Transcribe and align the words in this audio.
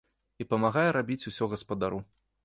І 0.43 0.45
памагае 0.53 0.85
рабіць 0.97 1.27
усё 1.33 1.49
гаспадару. 1.51 1.99